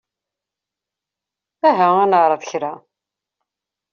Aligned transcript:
Aha 1.69 1.89
ad 2.03 2.07
neɛreḍ 2.09 2.41
kra. 2.49 2.73